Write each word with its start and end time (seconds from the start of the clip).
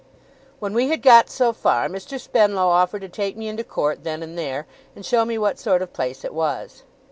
When 0.57 0.73
we 0.73 0.89
had 0.89 1.03
got 1.03 1.29
so 1.29 1.53
far, 1.53 1.87
Mr. 1.87 2.19
Spenlow 2.19 2.69
offered 2.69 3.01
to 3.03 3.07
take 3.07 3.37
me 3.37 3.47
into 3.47 3.63
Court 3.63 4.03
then 4.03 4.23
and 4.23 4.35
there, 4.35 4.65
and 4.95 5.05
show 5.05 5.25
me 5.25 5.37
what 5.37 5.59
sort 5.59 5.83
of 5.83 5.93
place 5.93 6.25
it 6.25 6.33
was. 6.33 6.81